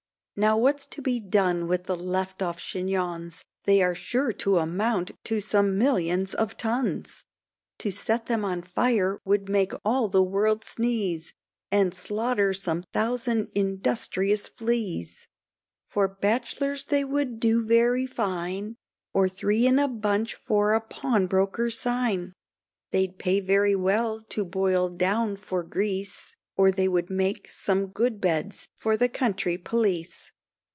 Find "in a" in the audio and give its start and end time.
19.67-19.87